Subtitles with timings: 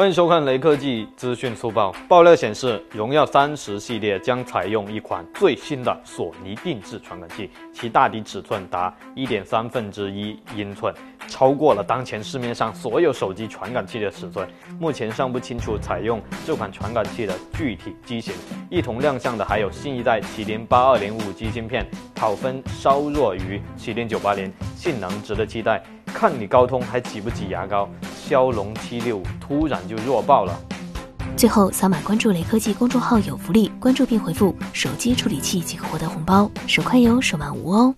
[0.00, 1.94] 欢迎收看雷科技资讯速报。
[2.08, 10.90] 爆料显示，荣耀三十系列将采用一款最新的索尼定制传感器，其大底尺寸达一点三分之一英寸，
[11.28, 14.48] 超过了当前市面上所有手机传感器的尺寸。
[14.78, 18.32] 目前尚不清楚采用这款传感器的具体机型。
[18.70, 25.82] 一同亮相的还有新一代麒麟八二零五 G 芯片，跑分稍弱于麒麟九八零，性能值得期待。
[26.06, 27.88] 看你高通还挤不挤牙膏？
[28.30, 30.56] 骁龙七六突然就弱爆了。
[31.36, 37.92] 最后扫码关注雷科技公众号有福利，关注并回复“手机处理器”即可获得红包，手快有，手慢无哦。